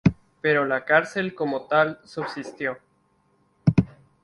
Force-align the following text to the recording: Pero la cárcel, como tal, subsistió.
Pero 0.41 0.65
la 0.65 0.83
cárcel, 0.83 1.35
como 1.35 1.67
tal, 1.67 1.99
subsistió. 2.05 2.79